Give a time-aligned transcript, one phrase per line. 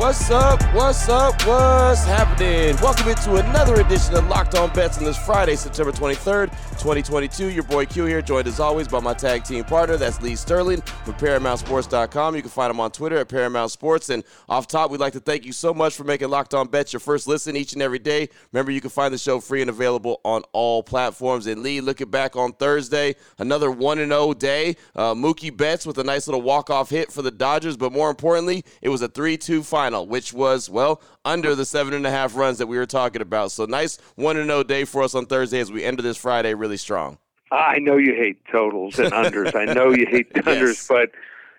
[0.00, 0.62] What's up?
[0.74, 1.34] What's up?
[1.46, 2.74] What's happening?
[2.76, 7.50] Welcome into another edition of Locked On Bets on this Friday, September 23rd, 2022.
[7.50, 9.98] Your boy Q here, joined as always by my tag team partner.
[9.98, 12.34] That's Lee Sterling from ParamountSports.com.
[12.34, 14.08] You can find him on Twitter at Paramount Sports.
[14.08, 16.94] And off top, we'd like to thank you so much for making Locked On Bets
[16.94, 18.30] your first listen each and every day.
[18.52, 21.46] Remember, you can find the show free and available on all platforms.
[21.46, 24.76] And Lee, looking back on Thursday, another 1 0 day.
[24.96, 28.64] Uh, Mookie Betts with a nice little walk-off hit for the Dodgers, but more importantly,
[28.80, 32.58] it was a 3-2 final, which was, well, under the seven and a half runs
[32.58, 33.52] that we were talking about.
[33.52, 37.18] So nice 1-0 day for us on Thursday as we ended this Friday really strong.
[37.52, 39.54] I know you hate totals and unders.
[39.54, 40.88] I know you hate unders, yes.
[40.88, 41.10] but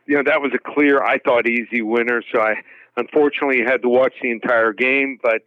[0.05, 2.23] you know that was a clear, I thought, easy winner.
[2.33, 2.55] So I
[2.97, 5.41] unfortunately had to watch the entire game, but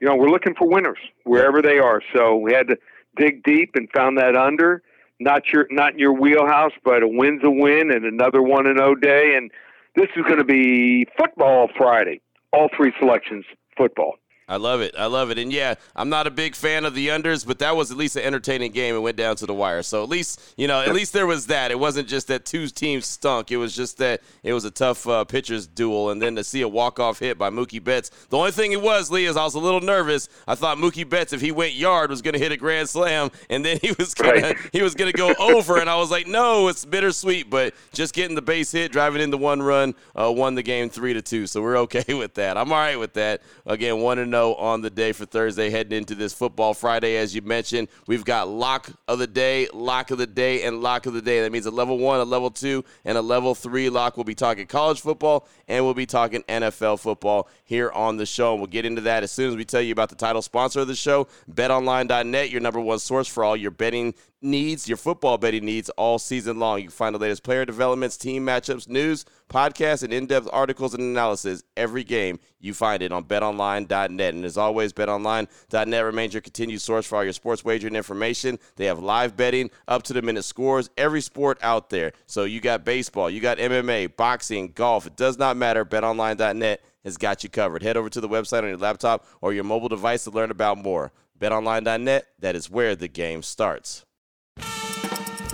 [0.00, 2.00] you know we're looking for winners wherever they are.
[2.14, 2.78] So we had to
[3.16, 4.82] dig deep and found that under
[5.22, 8.80] not your not in your wheelhouse, but a win's a win and another one and
[8.80, 9.34] O day.
[9.36, 9.50] And
[9.94, 12.20] this is going to be football Friday.
[12.52, 13.44] All three selections
[13.76, 14.16] football.
[14.48, 14.94] I love it.
[14.98, 15.38] I love it.
[15.38, 18.16] And yeah, I'm not a big fan of the unders, but that was at least
[18.16, 18.94] an entertaining game.
[18.94, 19.82] It went down to the wire.
[19.82, 21.70] So at least, you know, at least there was that.
[21.70, 23.50] It wasn't just that two teams stunk.
[23.50, 26.10] It was just that it was a tough uh, pitchers duel.
[26.10, 28.10] And then to see a walk-off hit by Mookie Betts.
[28.30, 30.28] The only thing it was, Lee, is I was a little nervous.
[30.46, 33.30] I thought Mookie Betts, if he went yard, was going to hit a grand slam.
[33.48, 34.56] And then he was going right.
[34.72, 35.78] he was going to go over.
[35.78, 37.48] And I was like, no, it's bittersweet.
[37.48, 41.14] But just getting the base hit, driving into one run, uh, won the game 3
[41.14, 41.46] to two.
[41.46, 42.56] So we're okay with that.
[42.56, 43.42] I'm all right with that.
[43.66, 47.16] Again, 1 to 0 on the day for Thursday heading into this football Friday.
[47.16, 51.06] As you mentioned, we've got lock of the day, lock of the day, and lock
[51.06, 51.40] of the day.
[51.40, 54.16] That means a level one, a level two, and a level three lock.
[54.16, 58.52] We'll be talking college football and we'll be talking NFL football here on the show.
[58.52, 60.80] And we'll get into that as soon as we tell you about the title sponsor
[60.80, 65.38] of the show, betonline.net, your number one source for all your betting needs, your football
[65.38, 66.78] betting needs all season long.
[66.78, 71.02] You can find the latest player developments, team matchups, news, podcasts, and in-depth articles and
[71.02, 72.38] analysis every game.
[72.60, 74.34] You find it on betonline.net.
[74.34, 78.58] And as always, betonline.net remains your continued source for all your sports wagering information.
[78.76, 82.12] They have live betting, up to the minute scores, every sport out there.
[82.26, 85.06] So you got baseball, you got MMA, boxing, golf.
[85.06, 85.84] It does not matter.
[85.84, 87.82] betonline.net has got you covered.
[87.82, 90.78] Head over to the website on your laptop or your mobile device to learn about
[90.78, 91.12] more.
[91.42, 94.04] BetOnline.net, that is where the game starts.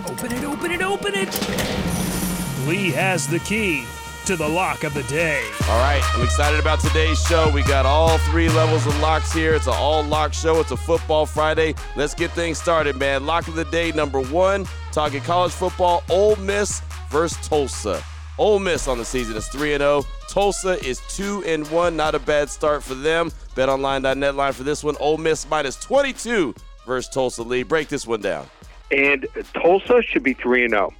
[0.09, 2.67] Open it, open it, open it.
[2.67, 3.85] Lee has the key
[4.25, 5.47] to the lock of the day.
[5.69, 7.51] All right, I'm excited about today's show.
[7.51, 9.53] We got all three levels of locks here.
[9.53, 10.59] It's an all lock show.
[10.61, 11.75] It's a football Friday.
[11.95, 13.27] Let's get things started, man.
[13.27, 16.81] Lock of the day number one, talking college football, Ole Miss
[17.11, 18.03] versus Tulsa.
[18.39, 20.03] Ole Miss on the season is 3 0.
[20.27, 21.95] Tulsa is 2 and 1.
[21.95, 23.29] Not a bad start for them.
[23.55, 24.95] BetOnline.net line for this one.
[24.99, 26.55] Ole Miss minus 22
[26.87, 27.61] versus Tulsa Lee.
[27.61, 28.47] Break this one down
[28.91, 30.93] and Tulsa should be 3 and 0.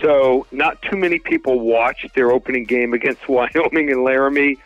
[0.00, 4.56] So, not too many people watched their opening game against Wyoming and Laramie,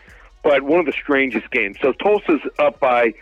[0.43, 1.77] but one of the strangest games.
[1.83, 3.15] So, Tulsa's up by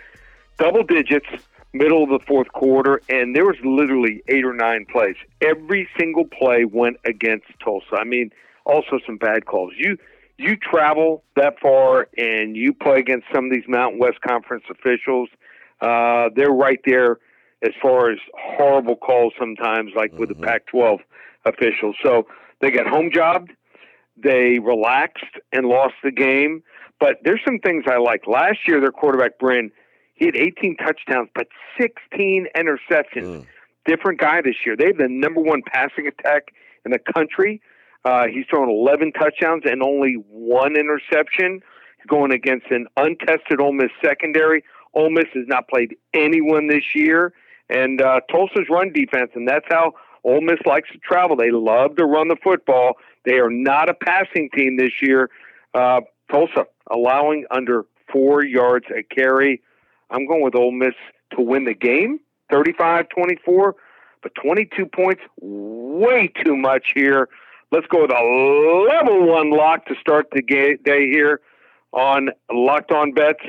[0.59, 1.27] double digits,
[1.73, 5.17] middle of the fourth quarter, and there was literally eight or nine plays.
[5.41, 7.97] Every single play went against Tulsa.
[7.97, 8.31] I mean,
[8.65, 9.73] also some bad calls.
[9.77, 9.97] You
[10.39, 15.29] you travel that far and you play against some of these Mountain West Conference officials.
[15.81, 17.19] Uh, they're right there
[17.63, 20.21] as far as horrible calls sometimes, like mm-hmm.
[20.21, 20.45] with the mm-hmm.
[20.45, 21.01] Pac 12
[21.45, 21.97] officials.
[22.03, 22.27] So
[22.61, 23.53] they got home jobbed,
[24.17, 26.63] they relaxed and lost the game.
[27.01, 28.29] But there's some things I like.
[28.29, 29.73] Last year, their quarterback, Brin,
[30.15, 31.49] he had 18 touchdowns, but
[31.81, 33.27] 16 interceptions.
[33.27, 33.47] Mm.
[33.85, 34.77] Different guy this year.
[34.77, 37.61] They have the number one passing attack in the country.
[38.05, 41.61] Uh, he's thrown 11 touchdowns and only one interception.
[41.99, 44.63] He's going against an untested Ole Miss secondary.
[44.95, 47.33] Ole Miss has not played anyone this year
[47.73, 49.93] and uh, Tulsa's run defense, and that's how
[50.25, 51.37] Ole Miss likes to travel.
[51.37, 52.95] They love to run the football.
[53.25, 55.31] They are not a passing team this year.
[55.75, 59.63] Uh, Tulsa allowing under four yards a carry.
[60.11, 60.95] I'm going with Ole Miss
[61.37, 62.21] to win the game,
[62.53, 63.73] 35-24,
[64.23, 67.29] but 22 points, way too much here.
[67.71, 71.41] Let's go with a level one lock to start the day here
[71.93, 73.41] on Locked On Bets.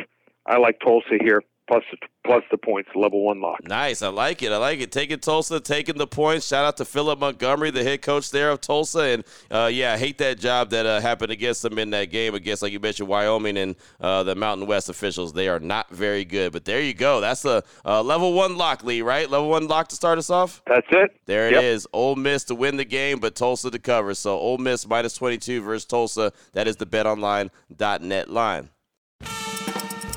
[0.46, 1.84] I like Tulsa here plus
[2.26, 3.60] plus the points, level one lock.
[3.68, 4.02] Nice.
[4.02, 4.52] I like it.
[4.52, 4.92] I like it.
[4.92, 6.48] Taking Tulsa, taking the points.
[6.48, 9.00] Shout out to Philip Montgomery, the head coach there of Tulsa.
[9.00, 12.36] And uh, yeah, I hate that job that uh, happened against them in that game
[12.36, 15.34] against, like you mentioned, Wyoming and uh, the Mountain West officials.
[15.34, 16.52] They are not very good.
[16.52, 17.22] But there you go.
[17.22, 19.30] That's a, level one lock, Lee, right?
[19.30, 20.62] Level one lock to start us off?
[20.68, 21.20] That's it.
[21.26, 21.64] There it yep.
[21.64, 21.88] is.
[21.94, 24.14] Ole Miss to win the game, but Tulsa to cover.
[24.14, 26.32] So Ole Miss minus 22 versus Tulsa.
[26.54, 28.70] That is the betonline.net line.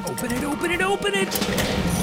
[0.08, 1.95] Open it, open it, open it.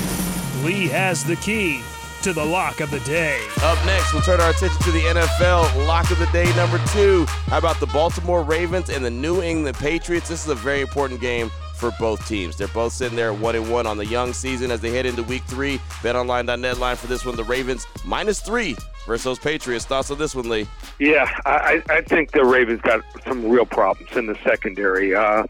[0.64, 1.82] Lee has the key
[2.22, 3.46] to the lock of the day.
[3.64, 7.26] Up next, we'll turn our attention to the NFL lock of the day number two.
[7.48, 10.30] How about the Baltimore Ravens and the New England Patriots?
[10.30, 12.56] This is a very important game for both teams.
[12.56, 15.22] They're both sitting there one and one on the young season as they head into
[15.24, 15.80] week three.
[16.02, 17.36] BetOnline.net line for this one.
[17.36, 19.84] The Ravens minus three versus those Patriots.
[19.84, 20.66] Thoughts on this one, Lee?
[20.98, 25.14] Yeah, I, I think the Ravens got some real problems in the secondary.
[25.14, 25.44] Uh,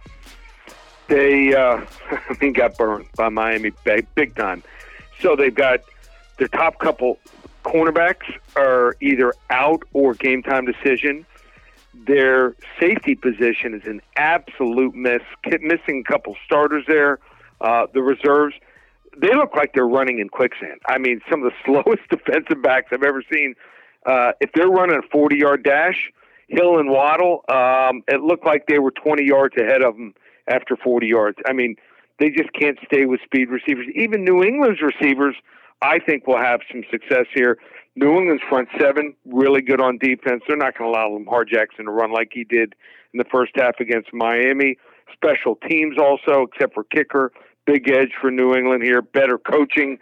[1.07, 4.63] they, uh, I mean, got burned by Miami big, big time.
[5.24, 5.80] So they've got
[6.38, 7.18] their top couple
[7.64, 8.25] cornerbacks
[8.58, 11.25] are either out or game time decision.
[12.06, 15.22] Their safety position is an absolute miss,
[15.62, 17.20] missing a couple starters there.
[17.62, 18.56] Uh, the reserves,
[19.16, 20.81] they look like they're running in quicksand.
[20.88, 23.56] I mean, some of the slowest defensive backs I've ever seen.
[24.06, 26.12] Uh, if they're running a 40 yard dash,
[26.50, 30.14] Hill and Waddle, um, it looked like they were 20 yards ahead of them
[30.50, 31.38] after 40 yards.
[31.48, 31.78] I mean,
[32.19, 33.88] they just can't stay with speed receivers.
[33.95, 35.36] Even New England's receivers,
[35.81, 37.57] I think, will have some success here.
[37.95, 40.44] New England's front seven, really good on defense.
[40.48, 42.75] They're not going to allow Lamar Jackson to run like he did
[43.13, 44.77] in the first half against Miami.
[45.12, 47.31] Special teams also, except for kicker.
[47.65, 49.01] Big edge for New England here.
[49.01, 50.00] Better coaching.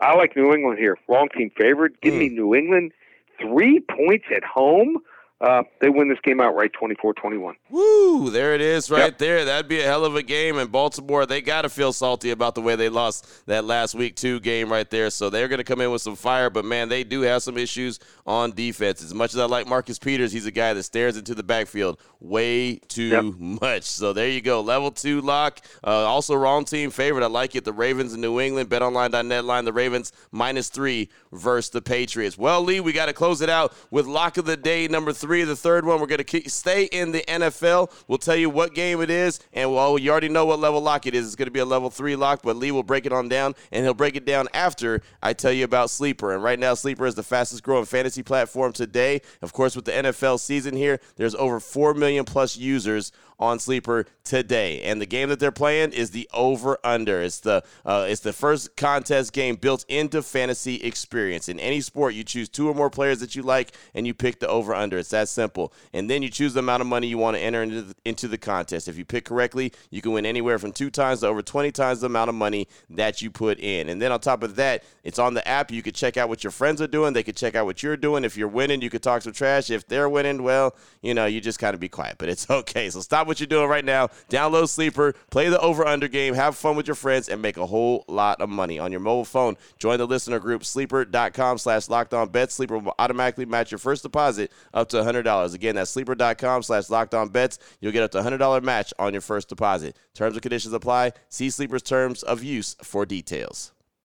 [0.00, 0.98] I like New England here.
[1.08, 2.00] Wrong team favorite.
[2.00, 2.18] Give mm.
[2.18, 2.34] me hmm.
[2.36, 2.92] New England.
[3.40, 4.98] Three points at home
[5.40, 7.54] uh, they win this game outright 24-21.
[7.70, 8.28] Woo!
[8.28, 9.18] There it is right yep.
[9.18, 9.44] there.
[9.46, 10.58] That'd be a hell of a game.
[10.58, 14.16] And Baltimore, they got to feel salty about the way they lost that last week
[14.16, 15.08] two game right there.
[15.08, 16.50] So they're going to come in with some fire.
[16.50, 19.02] But, man, they do have some issues on defense.
[19.02, 21.98] As much as I like Marcus Peters, he's a guy that stares into the backfield
[22.20, 23.24] way too yep.
[23.24, 23.84] much.
[23.84, 24.60] So there you go.
[24.60, 25.60] Level two lock.
[25.82, 27.24] Uh, also wrong team favorite.
[27.24, 27.64] I like it.
[27.64, 28.68] The Ravens in New England.
[28.68, 29.64] BetOnline.net line.
[29.64, 32.36] The Ravens minus three versus the Patriots.
[32.36, 35.29] Well, Lee, we got to close it out with lock of the day number three
[35.30, 36.00] three, the third one.
[36.00, 37.92] We're going to stay in the NFL.
[38.08, 41.06] We'll tell you what game it is, and well, you already know what level lock
[41.06, 41.24] it is.
[41.24, 43.54] It's going to be a level three lock, but Lee will break it on down,
[43.70, 46.34] and he'll break it down after I tell you about Sleeper.
[46.34, 49.20] And right now, Sleeper is the fastest growing fantasy platform today.
[49.40, 54.06] Of course, with the NFL season here, there's over 4 million plus users on Sleeper
[54.22, 54.82] today.
[54.82, 57.22] And the game that they're playing is the over under.
[57.22, 61.48] It's the uh, it's the first contest game built into fantasy experience.
[61.48, 64.38] In any sport, you choose two or more players that you like, and you pick
[64.38, 64.98] the over under.
[64.98, 65.72] It's that simple.
[65.92, 68.28] And then you choose the amount of money you want to enter into the, into
[68.28, 68.86] the contest.
[68.86, 72.00] If you pick correctly, you can win anywhere from two times to over 20 times
[72.00, 73.88] the amount of money that you put in.
[73.88, 75.70] And then on top of that, it's on the app.
[75.70, 77.14] You can check out what your friends are doing.
[77.14, 78.24] They can check out what you're doing.
[78.24, 79.70] If you're winning, you can talk some trash.
[79.70, 82.16] If they're winning, well, you know, you just kind of be quiet.
[82.18, 82.90] But it's okay.
[82.90, 84.08] So stop what you're doing right now.
[84.28, 87.64] Download Sleeper, play the over under game, have fun with your friends, and make a
[87.64, 89.56] whole lot of money on your mobile phone.
[89.78, 92.56] Join the listener group sleeper.com slash locked on bets.
[92.56, 95.54] Sleeper will automatically match your first deposit up to $100.
[95.54, 97.58] Again, that's sleeper.com slash locked on bets.
[97.80, 99.96] You'll get up to $100 match on your first deposit.
[100.14, 101.12] Terms and conditions apply.
[101.28, 103.72] See Sleeper's terms of use for details.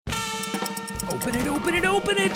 [0.08, 2.32] Open it, open it, open it.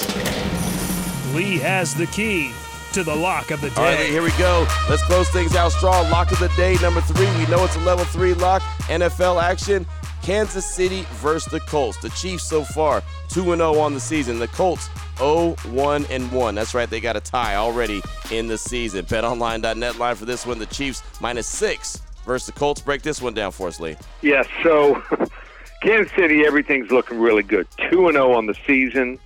[1.34, 2.52] Lee has the key
[2.92, 3.76] to the lock of the day.
[3.76, 4.66] All right, here we go.
[4.88, 6.10] Let's close things out strong.
[6.10, 7.26] Lock of the day, number three.
[7.38, 8.62] We know it's a level three lock.
[8.88, 9.86] NFL action.
[10.22, 11.98] Kansas City versus the Colts.
[11.98, 14.40] The Chiefs so far 2 0 on the season.
[14.40, 14.88] The Colts
[15.18, 16.54] 0 1 and 1.
[16.54, 18.02] That's right, they got a tie already
[18.32, 19.04] in the season.
[19.04, 20.58] BetOnline.net line for this one.
[20.58, 22.80] The Chiefs minus six versus the Colts.
[22.80, 23.96] Break this one down for us, Lee.
[24.20, 25.02] Yes, yeah, so
[25.82, 27.68] Kansas City, everything's looking really good.
[27.90, 29.20] 2 0 on the season.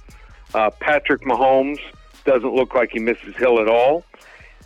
[0.53, 1.81] Uh, Patrick Mahomes
[2.25, 4.05] doesn't look like he misses Hill at all.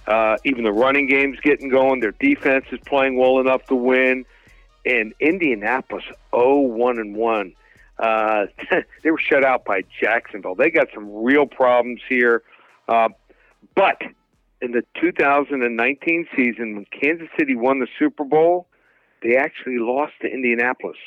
[0.06, 2.00] Uh, even the running game's getting going.
[2.00, 4.24] Their defense is playing well enough to win.
[4.84, 7.54] And Indianapolis, 0 1 and 1.
[7.98, 8.46] Uh,
[9.02, 10.54] they were shut out by Jacksonville.
[10.54, 12.42] They got some real problems here.
[12.86, 13.08] Uh,
[13.74, 14.02] but
[14.60, 18.66] in the 2019 season, when Kansas City won the Super Bowl,
[19.22, 20.98] they actually lost to Indianapolis.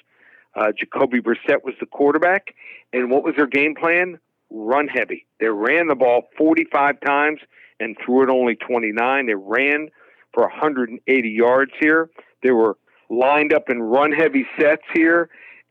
[0.55, 2.55] Uh, Jacoby Brissett was the quarterback,
[2.91, 4.19] and what was their game plan?
[4.49, 5.25] Run heavy.
[5.39, 7.39] They ran the ball 45 times
[7.79, 9.25] and threw it only 29.
[9.25, 9.89] They ran
[10.33, 12.09] for 180 yards here.
[12.43, 12.77] They were
[13.09, 15.29] lined up in run heavy sets here,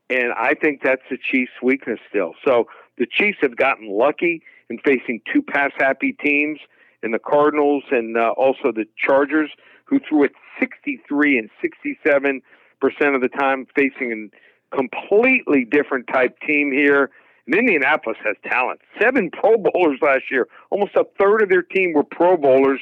[0.09, 2.33] and I think that's the Chiefs' weakness still.
[2.45, 2.65] So
[2.97, 6.59] the Chiefs have gotten lucky in facing two pass happy teams
[7.03, 9.51] in the Cardinals and uh, also the Chargers,
[9.85, 12.41] who threw it 63 and 67
[12.79, 14.29] percent of the time, facing
[14.71, 17.09] a completely different type team here.
[17.53, 18.81] Indianapolis has talent.
[19.01, 20.47] Seven Pro Bowlers last year.
[20.69, 22.81] Almost a third of their team were Pro Bowlers.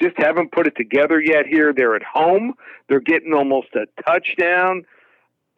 [0.00, 1.72] Just haven't put it together yet here.
[1.72, 2.54] They're at home.
[2.88, 4.84] They're getting almost a touchdown.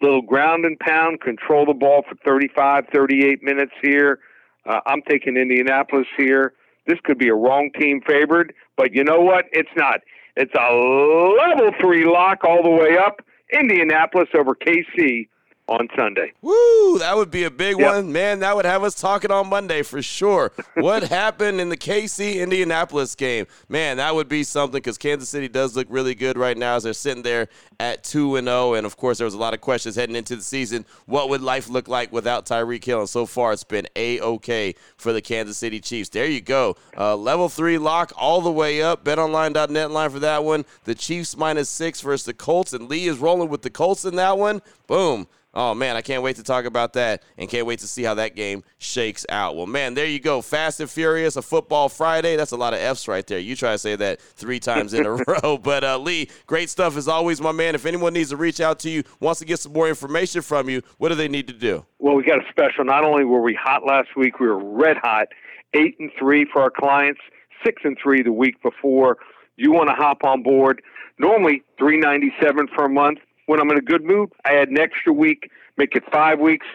[0.03, 4.19] Little ground and pound, control the ball for 35, 38 minutes here.
[4.67, 6.53] Uh, I'm taking Indianapolis here.
[6.87, 9.47] This could be a wrong team favored, but you know what?
[9.53, 10.01] It's not.
[10.37, 13.23] It's a level three lock all the way up.
[13.53, 15.29] Indianapolis over KC
[15.69, 16.33] on Sunday.
[16.43, 16.99] Woo!
[16.99, 17.95] That would be a big yep.
[17.95, 18.13] one.
[18.13, 20.53] Man, that would have us talking on Monday for sure.
[20.75, 23.47] what happened in the KC Indianapolis game?
[23.69, 26.85] Man, that would be something because Kansas City does look really good right now as
[26.85, 27.49] they're sitting there
[27.81, 28.75] at 2 and 0.
[28.75, 30.87] And of course, there was a lot of questions heading into the season.
[31.07, 33.01] What would life look like without Tyreek Hill?
[33.01, 36.11] And so far, it's been A OK for the Kansas City Chiefs.
[36.11, 36.77] There you go.
[36.97, 39.05] Uh, level three lock all the way up.
[39.05, 40.65] BetOnline.net line for that one.
[40.85, 42.73] The Chiefs minus six versus the Colts.
[42.73, 44.63] And Lee is rolling with the Colts in that one.
[44.87, 45.27] Boom.
[45.59, 48.13] Oh man, I can't wait to talk about that and can't wait to see how
[48.13, 49.57] that game shakes out.
[49.57, 50.43] Well, man, there you go.
[50.43, 52.37] Fast and Furious, a football Friday.
[52.37, 53.39] That's a lot of F's right there.
[53.39, 55.57] You try to say that three times in a row.
[55.57, 57.75] But uh, Lee, great stuff as always, my man.
[57.75, 60.69] If anyone needs to reach out to you, wants to get some more information from
[60.69, 61.87] you, what do they need to do?
[62.01, 62.85] Well, we got a special.
[62.85, 65.29] Not only were we hot last week, we were red hot,
[65.73, 67.21] eight and three for our clients,
[67.65, 69.17] six and three the week before.
[69.57, 70.83] You want to hop on board?
[71.19, 74.69] Normally three ninety seven for a month when I'm in a good mood, I add
[74.69, 76.67] an extra week, make it five weeks.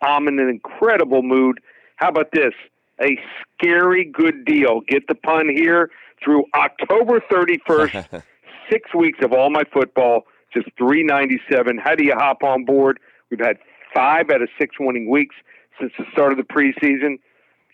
[0.00, 1.60] I'm in an incredible mood.
[1.96, 2.54] How about this?
[3.02, 3.18] A
[3.52, 4.80] scary good deal.
[4.88, 5.90] Get the pun here
[6.22, 8.22] through October 31st.
[8.70, 11.78] six weeks of all my football, just 397.
[11.78, 13.00] How do you hop on board?
[13.30, 13.58] We've had
[13.94, 15.34] five out of six winning weeks
[15.78, 17.18] since the start of the preseason.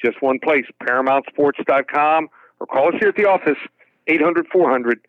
[0.02, 2.28] Just one place, ParamountSports.com,
[2.60, 3.58] or call us here at the office,
[4.06, 5.00] 800 400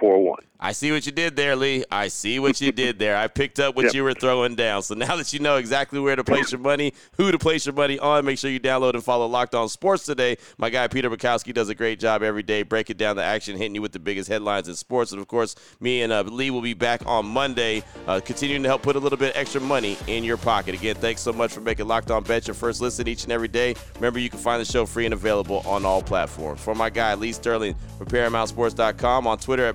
[0.00, 0.44] 9741.
[0.60, 1.84] I see what you did there, Lee.
[1.90, 3.18] I see what you did there.
[3.18, 3.94] I picked up what yep.
[3.94, 4.82] you were throwing down.
[4.82, 7.74] So now that you know exactly where to place your money, who to place your
[7.74, 10.38] money on, make sure you download and follow Locked On Sports today.
[10.56, 13.74] My guy Peter Bukowski does a great job every day breaking down the action, hitting
[13.74, 15.12] you with the biggest headlines in sports.
[15.12, 18.68] And of course, me and uh, Lee will be back on Monday, uh, continuing to
[18.68, 20.74] help put a little bit extra money in your pocket.
[20.74, 23.48] Again, thanks so much for making Locked On Bet your first listen each and every
[23.48, 23.74] day.
[23.96, 26.60] Remember, you can find the show free and available on all platforms.
[26.62, 29.74] For my guy Lee Sterling from ParamountSports.com on Twitter at